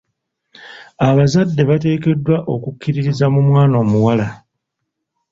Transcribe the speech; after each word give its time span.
Abazadde 1.07 1.61
bateekeddwa 1.69 2.35
okukkiririza 2.53 3.25
mu 3.33 3.41
mwana 3.47 3.75
omuwala. 3.83 4.27